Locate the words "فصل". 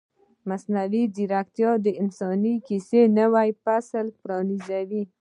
3.63-4.05